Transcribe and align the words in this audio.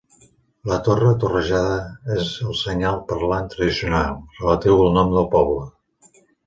La 0.69 0.77
torre 0.87 1.11
torrejada 1.23 1.75
és 2.17 2.33
el 2.47 2.57
senyal 2.63 2.99
parlant 3.13 3.55
tradicional, 3.55 4.21
relatiu 4.43 4.85
al 4.87 4.95
nom 5.01 5.19
del 5.19 5.35
poble. 5.39 5.67